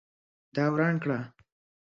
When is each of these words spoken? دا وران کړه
دا 0.55 0.63
وران 0.73 0.95
کړه 1.03 1.19